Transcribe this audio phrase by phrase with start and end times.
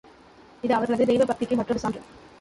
[0.63, 2.01] இது அவர்களது தெய்வ பக்திக்கு மற்றொரு சான்று.